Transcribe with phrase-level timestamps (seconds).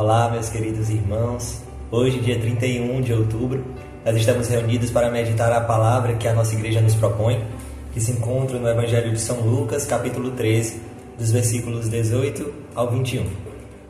[0.00, 1.60] Olá, meus queridos irmãos.
[1.90, 3.64] Hoje, dia 31 de outubro,
[4.06, 7.44] nós estamos reunidos para meditar a palavra que a nossa igreja nos propõe,
[7.92, 10.80] que se encontra no Evangelho de São Lucas, capítulo 13,
[11.18, 13.26] dos versículos 18 ao 21.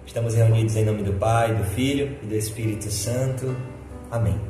[0.07, 3.54] Estamos reunidos em nome do Pai, do Filho e do Espírito Santo.
[4.11, 4.40] Amém.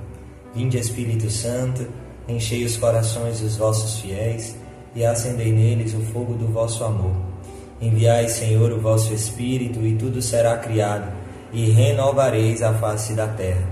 [0.54, 1.88] Vinde, Espírito Santo,
[2.28, 4.54] enchei os corações dos vossos fiéis
[4.94, 7.16] e acendei neles o fogo do vosso amor.
[7.80, 11.17] Enviai, Senhor, o vosso Espírito, e tudo será criado,
[11.52, 13.66] e renovareis a face da terra.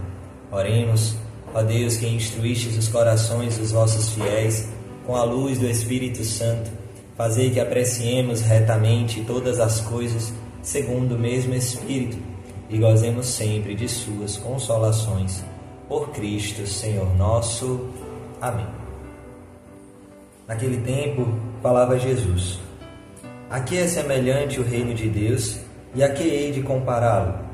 [0.50, 1.16] Oremos,
[1.54, 4.68] ó Deus, que instruístes os corações dos vossos fiéis
[5.06, 6.70] com a luz do Espírito Santo,
[7.16, 12.18] fazei que apreciemos retamente todas as coisas segundo o mesmo Espírito
[12.68, 15.44] e gozemos sempre de suas consolações.
[15.88, 17.88] Por Cristo, Senhor nosso.
[18.40, 18.66] Amém.
[20.48, 21.28] Naquele tempo,
[21.62, 22.58] falava Jesus:
[23.48, 25.60] a que é semelhante o reino de Deus
[25.94, 27.45] e a que hei de compará-lo?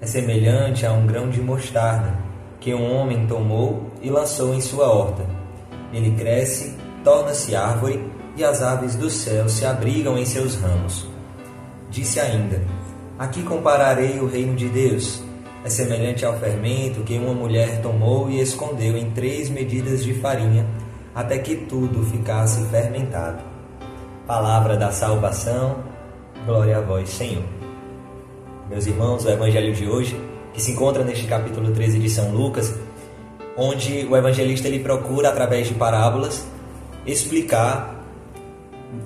[0.00, 2.14] É semelhante a um grão de mostarda
[2.58, 5.26] que um homem tomou e lançou em sua horta.
[5.92, 11.06] Ele cresce, torna-se árvore e as aves do céu se abrigam em seus ramos.
[11.90, 12.62] Disse ainda:
[13.18, 15.22] A que compararei o reino de Deus?
[15.62, 20.66] É semelhante ao fermento que uma mulher tomou e escondeu em três medidas de farinha,
[21.14, 23.42] até que tudo ficasse fermentado.
[24.26, 25.84] Palavra da salvação,
[26.46, 27.59] glória a vós, Senhor.
[28.70, 30.16] Meus irmãos, o evangelho de hoje,
[30.54, 32.72] que se encontra neste capítulo 13 de São Lucas,
[33.56, 36.46] onde o evangelista ele procura através de parábolas
[37.04, 38.00] explicar,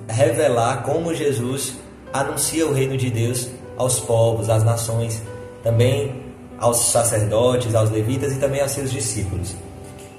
[0.07, 1.79] revelar como Jesus
[2.13, 5.23] anuncia o reino de Deus aos povos, às nações,
[5.63, 6.13] também
[6.59, 9.55] aos sacerdotes, aos levitas e também aos seus discípulos.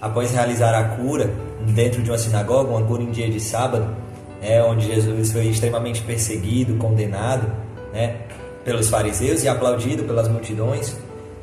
[0.01, 1.33] Após realizar a cura
[1.69, 3.97] dentro de uma sinagoga, uma cura em dia de sábado,
[4.43, 8.26] é, onde Jesus foi extremamente perseguido, condenado né,
[8.67, 10.97] pelos fariseus e aplaudido pelas multidões,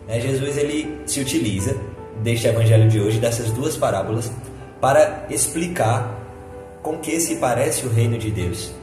[0.06, 1.76] né, Jesus ele se utiliza
[2.22, 4.30] deste evangelho de hoje, dessas duas parábolas,
[4.82, 6.20] para explicar
[6.84, 8.74] com que se parece o reino de Deus.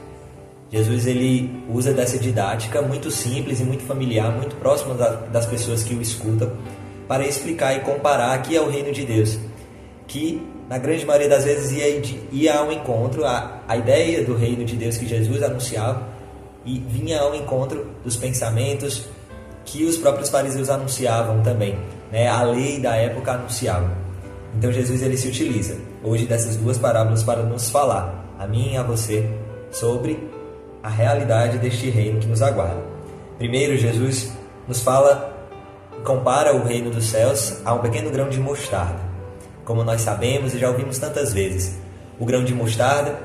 [0.71, 5.93] Jesus ele usa dessa didática muito simples e muito familiar, muito próxima das pessoas que
[5.93, 6.51] o escutam,
[7.07, 9.37] para explicar e comparar aqui é o reino de Deus,
[10.07, 12.01] que na grande maioria das vezes ia,
[12.31, 16.20] ia ao encontro, a, a ideia do reino de Deus que Jesus anunciava,
[16.65, 19.05] e vinha ao encontro dos pensamentos
[19.65, 21.77] que os próprios fariseus anunciavam também,
[22.11, 22.27] né?
[22.27, 23.91] a lei da época anunciava.
[24.55, 28.77] Então Jesus ele se utiliza hoje dessas duas parábolas para nos falar, a mim e
[28.77, 29.29] a você,
[29.71, 30.29] sobre
[30.83, 32.81] a realidade deste reino que nos aguarda.
[33.37, 34.31] Primeiro, Jesus
[34.67, 35.47] nos fala,
[36.03, 38.99] compara o reino dos céus a um pequeno grão de mostarda.
[39.63, 41.77] Como nós sabemos e já ouvimos tantas vezes,
[42.19, 43.19] o grão de mostarda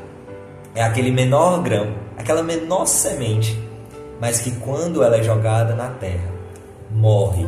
[0.74, 3.60] é aquele menor grão, aquela menor semente,
[4.20, 6.32] mas que quando ela é jogada na terra,
[6.90, 7.46] morre,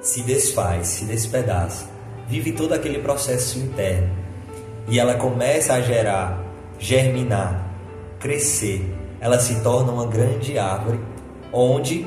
[0.00, 1.86] se desfaz, se despedaça,
[2.28, 4.10] vive todo aquele processo interno
[4.88, 6.42] e ela começa a gerar,
[6.78, 7.68] germinar,
[8.18, 8.94] crescer.
[9.20, 10.98] Ela se torna uma grande árvore,
[11.52, 12.06] onde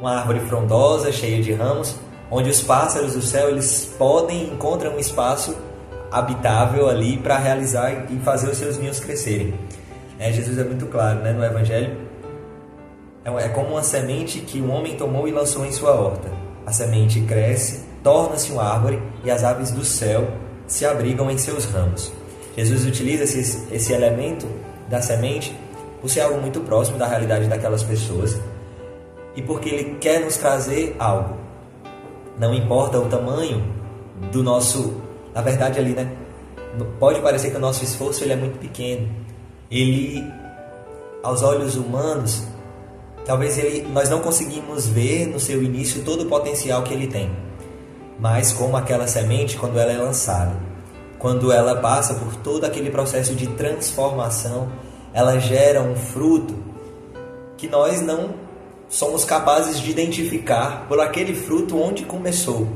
[0.00, 1.96] uma árvore frondosa, cheia de ramos,
[2.30, 5.56] onde os pássaros do céu eles podem encontrar um espaço
[6.10, 9.54] habitável ali para realizar e fazer os seus ninhos crescerem.
[10.18, 11.96] É, Jesus é muito claro né, no Evangelho.
[13.24, 16.30] É, é como uma semente que um homem tomou e lançou em sua horta.
[16.66, 20.28] A semente cresce, torna-se uma árvore e as aves do céu
[20.66, 22.12] se abrigam em seus ramos.
[22.56, 24.46] Jesus utiliza esse, esse elemento
[24.88, 25.56] da semente
[26.00, 28.38] por ser algo muito próximo da realidade daquelas pessoas
[29.34, 31.48] e porque ele quer nos trazer algo
[32.38, 33.62] não importa o tamanho
[34.32, 34.94] do nosso,
[35.34, 36.10] na verdade ali, né?
[37.00, 39.08] Pode parecer que o nosso esforço ele é muito pequeno.
[39.70, 40.24] Ele,
[41.22, 42.42] aos olhos humanos,
[43.26, 47.30] talvez ele, nós não conseguimos ver no seu início todo o potencial que ele tem.
[48.18, 50.56] Mas como aquela semente quando ela é lançada,
[51.18, 54.70] quando ela passa por todo aquele processo de transformação,
[55.12, 56.54] ela gera um fruto
[57.56, 58.34] que nós não
[58.88, 62.66] somos capazes de identificar por aquele fruto onde começou.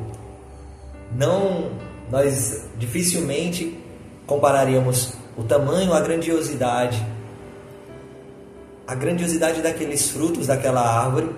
[1.16, 1.70] Não,
[2.10, 3.78] nós dificilmente
[4.26, 7.04] compararíamos o tamanho, a grandiosidade,
[8.86, 11.30] a grandiosidade daqueles frutos daquela árvore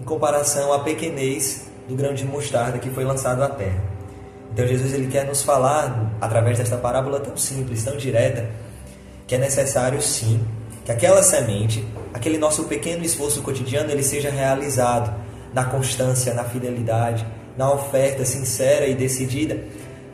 [0.00, 3.82] em comparação à pequenez do grão de mostarda que foi lançado à terra.
[4.52, 8.48] Então Jesus ele quer nos falar através desta parábola tão simples, tão direta,
[9.26, 10.40] que é necessário sim
[10.84, 15.14] que aquela semente, aquele nosso pequeno esforço cotidiano, ele seja realizado
[15.54, 17.24] na constância, na fidelidade,
[17.56, 19.58] na oferta sincera e decidida,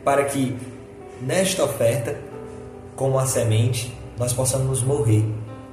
[0.03, 0.55] para que
[1.21, 2.15] nesta oferta,
[2.99, 5.23] como a semente, nós possamos morrer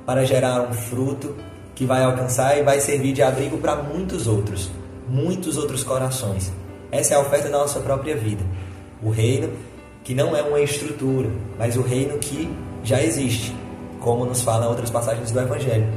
[0.06, 1.34] para gerar um fruto
[1.74, 4.70] que vai alcançar e vai servir de abrigo para muitos outros.
[5.08, 6.52] muitos outros corações.
[6.90, 8.44] Essa é a oferta da nossa própria vida.
[9.02, 9.50] O reino
[10.04, 11.28] que não é uma estrutura,
[11.58, 12.48] mas o reino que
[12.84, 13.52] já existe,
[13.98, 15.88] como nos falam outras passagens do Evangelho.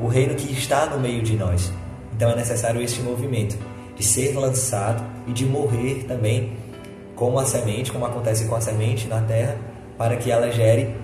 [0.00, 1.72] O reino que está no meio de nós.
[2.14, 3.58] Então é necessário este movimento
[3.96, 6.56] de ser lançado e de morrer também
[7.16, 9.56] como a semente, como acontece com a semente na terra,
[9.96, 10.94] para que ela gere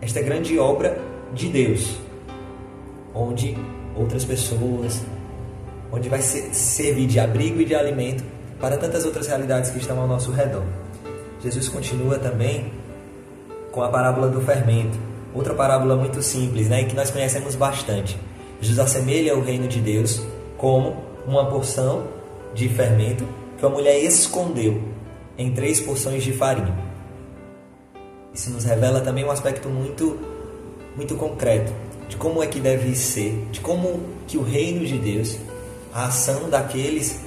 [0.00, 0.98] esta grande obra
[1.34, 1.98] de Deus,
[3.14, 3.56] onde
[3.96, 5.02] outras pessoas,
[5.92, 8.24] onde vai ser, servir de abrigo e de alimento
[8.60, 10.64] para tantas outras realidades que estão ao nosso redor.
[11.42, 12.72] Jesus continua também
[13.72, 14.98] com a parábola do fermento,
[15.34, 18.18] outra parábola muito simples, né, que nós conhecemos bastante.
[18.60, 20.22] Jesus assemelha o reino de Deus
[20.58, 20.96] como
[21.26, 22.04] uma porção
[22.54, 23.26] de fermento
[23.58, 24.82] que a mulher escondeu
[25.38, 26.89] em três porções de farinha.
[28.32, 30.18] Isso nos revela também um aspecto muito
[30.96, 31.72] muito concreto
[32.08, 35.38] de como é que deve ser, de como que o reino de Deus,
[35.94, 37.20] a ação daqueles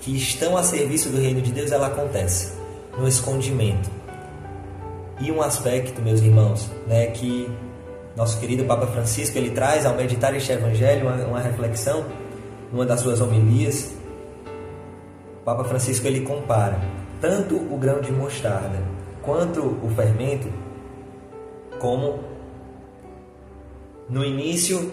[0.00, 2.52] que estão a serviço do reino de Deus, ela acontece
[2.96, 3.90] no escondimento.
[5.20, 7.50] E um aspecto, meus irmãos, né, que
[8.16, 12.04] nosso querido Papa Francisco ele traz ao meditar este evangelho uma, uma reflexão,
[12.72, 13.90] numa das suas homilias.
[15.40, 16.80] O Papa Francisco ele compara
[17.20, 18.78] tanto o grão de mostarda
[19.22, 20.52] quanto o fermento
[21.78, 22.20] como
[24.08, 24.92] no início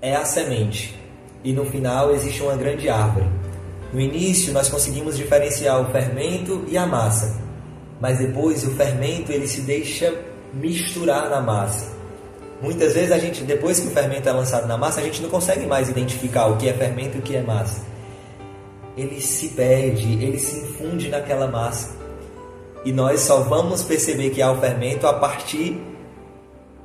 [0.00, 0.98] é a semente
[1.42, 3.26] e no final existe uma grande árvore.
[3.92, 7.40] No início nós conseguimos diferenciar o fermento e a massa,
[8.00, 10.12] mas depois o fermento ele se deixa
[10.52, 11.94] misturar na massa.
[12.60, 15.28] Muitas vezes a gente, depois que o fermento é lançado na massa, a gente não
[15.28, 17.84] consegue mais identificar o que é fermento e o que é massa.
[18.96, 21.94] Ele se perde, ele se infunde naquela massa.
[22.86, 25.76] E nós só vamos perceber que há o fermento a partir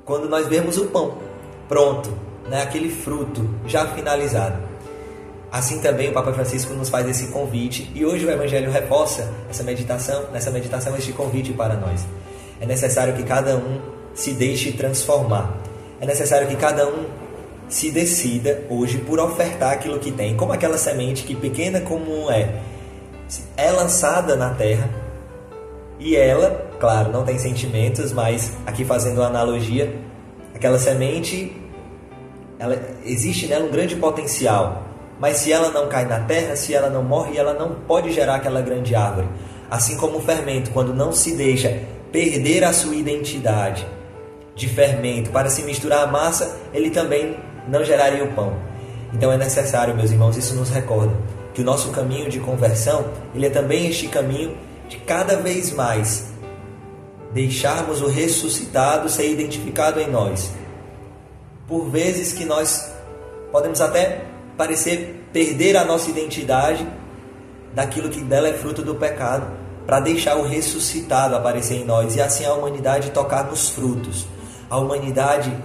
[0.04, 1.16] quando nós vemos o pão
[1.70, 2.12] pronto,
[2.50, 2.64] né?
[2.64, 4.58] aquele fruto já finalizado.
[5.52, 9.62] Assim também o Papa Francisco nos faz esse convite e hoje o Evangelho reforça essa
[9.62, 12.04] meditação, nessa meditação este convite para nós.
[12.60, 13.80] É necessário que cada um
[14.16, 15.56] se deixe transformar.
[16.00, 17.06] É necessário que cada um
[17.70, 22.60] se decida hoje por ofertar aquilo que tem, como aquela semente que pequena como é,
[23.56, 25.01] é lançada na terra
[26.04, 29.96] e ela, claro, não tem sentimentos, mas aqui fazendo uma analogia,
[30.56, 31.56] aquela semente
[32.58, 32.76] ela,
[33.06, 34.84] existe nela um grande potencial,
[35.20, 38.36] mas se ela não cai na terra, se ela não morre, ela não pode gerar
[38.36, 39.28] aquela grande árvore.
[39.70, 43.86] Assim como o fermento, quando não se deixa perder a sua identidade
[44.56, 47.38] de fermento para se misturar à massa, ele também
[47.68, 48.54] não geraria o pão.
[49.14, 51.14] Então é necessário, meus irmãos, isso nos recorda
[51.54, 53.06] que o nosso caminho de conversão,
[53.36, 54.58] ele é também este caminho
[54.92, 56.32] de cada vez mais
[57.34, 60.52] deixarmos o ressuscitado ser identificado em nós
[61.72, 62.92] por vezes que nós
[63.50, 64.26] podemos até
[64.58, 66.86] parecer perder a nossa identidade
[67.74, 69.48] daquilo que dela é fruto do pecado,
[69.86, 74.28] para deixar o ressuscitado aparecer em nós e assim a humanidade tocar nos frutos.
[74.70, 75.58] A humanidade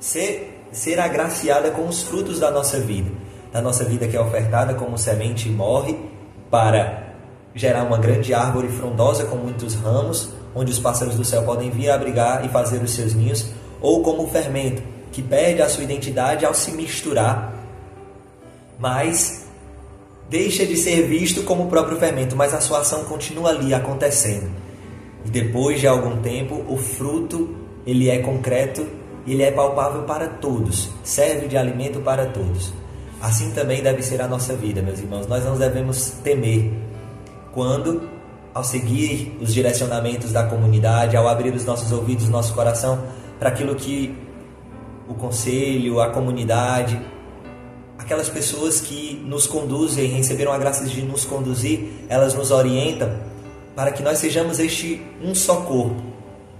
[0.00, 3.12] ser, ser agraciada com os frutos da nossa vida,
[3.52, 5.96] da nossa vida que é ofertada como semente e morre
[6.50, 7.01] para
[7.54, 11.90] gerar uma grande árvore frondosa com muitos ramos, onde os pássaros do céu podem vir
[11.90, 13.46] abrigar e fazer os seus ninhos,
[13.80, 17.52] ou como o fermento, que perde a sua identidade ao se misturar,
[18.78, 19.46] mas
[20.30, 24.50] deixa de ser visto como o próprio fermento, mas a sua ação continua ali acontecendo.
[25.24, 27.54] E depois de algum tempo, o fruto
[27.86, 28.86] ele é concreto,
[29.26, 32.72] ele é palpável para todos, serve de alimento para todos.
[33.20, 35.28] Assim também deve ser a nossa vida, meus irmãos.
[35.28, 36.72] Nós não devemos temer
[37.52, 38.08] quando,
[38.54, 43.02] ao seguir os direcionamentos da comunidade, ao abrir os nossos ouvidos, nosso coração
[43.38, 44.14] para aquilo que
[45.08, 47.00] o conselho, a comunidade,
[47.98, 53.10] aquelas pessoas que nos conduzem, receberam a graça de nos conduzir, elas nos orientam
[53.74, 56.02] para que nós sejamos este um só corpo,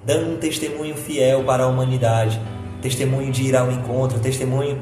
[0.05, 2.41] dando um testemunho fiel para a humanidade,
[2.81, 4.81] testemunho de ir ao encontro, testemunho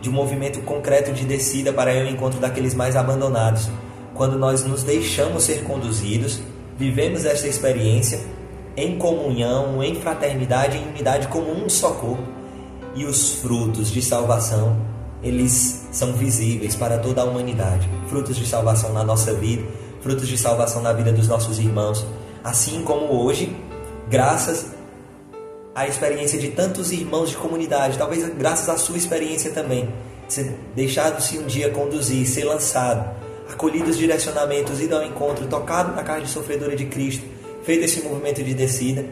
[0.00, 3.68] de um movimento concreto de descida para ir ao encontro daqueles mais abandonados.
[4.16, 6.40] Quando nós nos deixamos ser conduzidos,
[6.78, 8.18] vivemos esta experiência
[8.74, 12.22] em comunhão, em fraternidade, em unidade como um só corpo.
[12.94, 14.74] E os frutos de salvação,
[15.22, 17.86] eles são visíveis para toda a humanidade.
[18.08, 19.62] Frutos de salvação na nossa vida,
[20.00, 22.06] frutos de salvação na vida dos nossos irmãos.
[22.42, 23.54] Assim como hoje,
[24.08, 24.68] graças
[25.74, 29.90] à experiência de tantos irmãos de comunidade, talvez graças à sua experiência também,
[30.26, 36.02] ser deixado-se um dia conduzir, ser lançado, acolhido os direcionamentos, ido ao encontro, tocado na
[36.02, 37.24] carne sofredora de Cristo,
[37.62, 39.04] feito esse movimento de descida,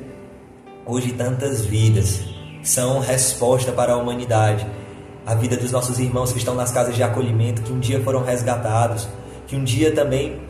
[0.84, 2.20] hoje tantas vidas
[2.62, 4.66] são resposta para a humanidade.
[5.26, 8.22] A vida dos nossos irmãos que estão nas casas de acolhimento, que um dia foram
[8.22, 9.08] resgatados,
[9.46, 10.40] que um dia também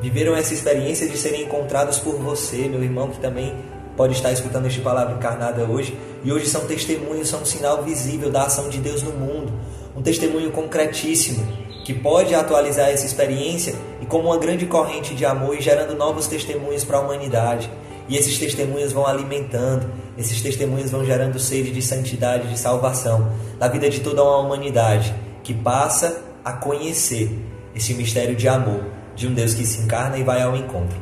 [0.00, 3.54] viveram essa experiência de serem encontrados por você, meu irmão, que também
[3.96, 8.30] pode estar escutando esta palavra encarnada hoje, e hoje são testemunhos, são um sinal visível
[8.30, 9.52] da ação de Deus no mundo,
[9.94, 15.56] um testemunho concretíssimo que pode atualizar essa experiência e como uma grande corrente de amor
[15.56, 17.68] e gerando novos testemunhos para a humanidade.
[18.08, 23.66] E esses testemunhos vão alimentando, esses testemunhos vão gerando sede de santidade, de salvação na
[23.66, 27.36] vida de toda uma humanidade que passa a conhecer
[27.74, 28.84] esse mistério de amor
[29.16, 30.96] de um Deus que se encarna e vai ao encontro.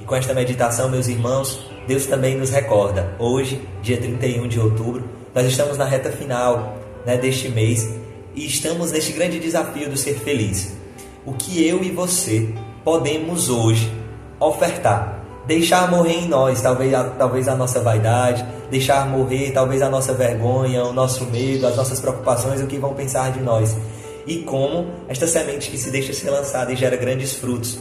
[0.00, 3.14] E com esta meditação, meus irmãos, Deus também nos recorda.
[3.18, 8.01] Hoje, dia 31 de outubro, nós estamos na reta final né, deste mês
[8.34, 10.72] e estamos neste grande desafio do ser feliz.
[11.24, 12.52] O que eu e você
[12.84, 13.92] podemos hoje
[14.40, 19.88] ofertar deixar morrer em nós, talvez a, talvez a nossa vaidade, deixar morrer talvez a
[19.88, 23.76] nossa vergonha, o nosso medo, as nossas preocupações, o que vão pensar de nós.
[24.26, 27.78] E como esta semente que se deixa ser lançada e gera grandes frutos,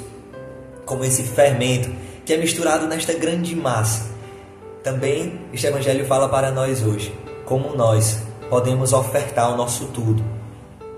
[0.85, 1.89] como esse fermento
[2.25, 4.09] que é misturado nesta grande massa.
[4.83, 7.13] Também este evangelho fala para nós hoje,
[7.45, 10.23] como nós podemos ofertar o nosso tudo,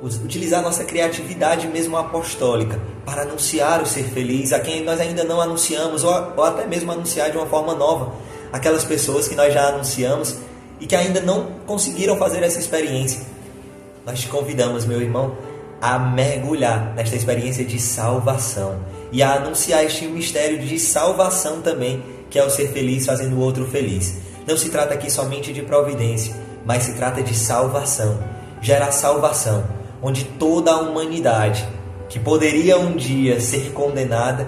[0.04, 5.40] utilizar nossa criatividade mesmo apostólica para anunciar o ser feliz a quem nós ainda não
[5.40, 8.14] anunciamos, ou, ou até mesmo anunciar de uma forma nova
[8.52, 10.36] aquelas pessoas que nós já anunciamos
[10.80, 13.22] e que ainda não conseguiram fazer essa experiência.
[14.06, 15.38] Nós te convidamos, meu irmão,
[15.82, 18.80] a mergulhar nesta experiência de salvação
[19.12, 23.40] e a anunciar este mistério de salvação também, que é o ser feliz fazendo o
[23.40, 24.16] outro feliz.
[24.46, 28.20] Não se trata aqui somente de providência, mas se trata de salvação,
[28.62, 31.66] gerar salvação onde toda a humanidade
[32.10, 34.48] que poderia um dia ser condenada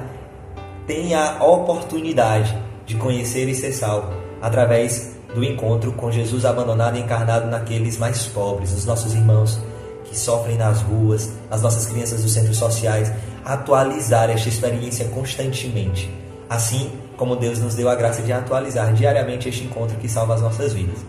[0.85, 7.01] tem a oportunidade de conhecer e ser salvo através do encontro com Jesus abandonado e
[7.01, 9.59] encarnado naqueles mais pobres, os nossos irmãos
[10.03, 13.11] que sofrem nas ruas, as nossas crianças dos centros sociais,
[13.43, 16.13] atualizar esta experiência constantemente.
[16.47, 20.41] Assim como Deus nos deu a graça de atualizar diariamente este encontro que salva as
[20.41, 20.99] nossas vidas.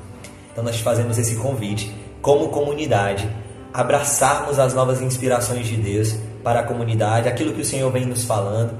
[0.50, 3.28] Então nós fazemos esse convite como comunidade
[3.76, 8.24] abraçarmos as novas inspirações de Deus para a comunidade, aquilo que o Senhor vem nos
[8.24, 8.74] falando.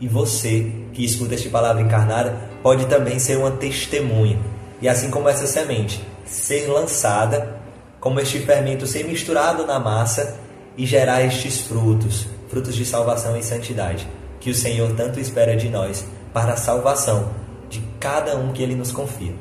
[0.00, 4.40] E você que escuta esta palavra encarnada pode também ser uma testemunha.
[4.82, 7.60] E assim como essa semente ser lançada,
[8.00, 10.36] como este fermento ser misturado na massa
[10.76, 14.08] e gerar estes frutos, frutos de salvação e santidade,
[14.40, 17.30] que o Senhor tanto espera de nós para a salvação
[17.68, 19.34] de cada um que Ele nos confia.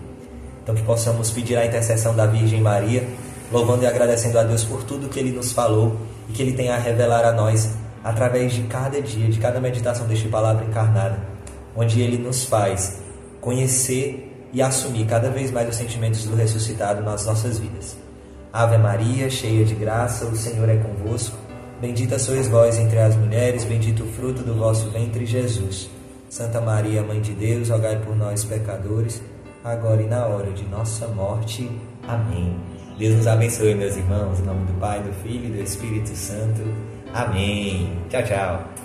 [0.62, 3.08] Então que possamos pedir a intercessão da Virgem Maria
[3.52, 5.98] louvando e agradecendo a Deus por tudo que Ele nos falou
[6.30, 7.70] e que Ele tem a revelar a nós
[8.04, 11.20] através de cada dia, de cada meditação deste palavra encarnada,
[11.76, 13.00] onde Ele nos faz
[13.42, 17.98] conhecer e assumir cada vez mais os sentimentos do ressuscitado nas nossas vidas.
[18.52, 21.38] Ave Maria, cheia de graça, o Senhor é convosco.
[21.80, 25.90] Bendita sois vós entre as mulheres, bendito o fruto do vosso ventre, Jesus.
[26.30, 29.22] Santa Maria, Mãe de Deus, rogai por nós, pecadores,
[29.64, 31.70] agora e na hora de nossa morte.
[32.08, 32.79] Amém.
[33.00, 36.62] Deus nos abençoe, meus irmãos, em nome do Pai, do Filho e do Espírito Santo.
[37.14, 37.98] Amém.
[38.10, 38.79] Tchau, tchau.